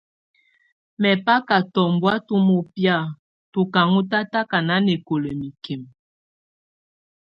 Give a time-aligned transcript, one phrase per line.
[1.01, 2.97] Mɛbaka tɔbɔŋtɔ̀ mɔbɛ̀á
[3.51, 5.89] tù ka ɔn tataka nanɛkɔla mikimǝ.